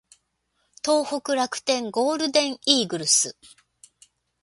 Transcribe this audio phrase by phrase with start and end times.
[0.83, 3.37] 東北楽天ゴールデンイーグルス